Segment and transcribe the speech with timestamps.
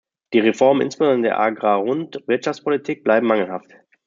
[0.33, 3.69] Die Reformen, insbesondere in der Agrarund Wirtschaftspolitik, bleiben mangelhaft.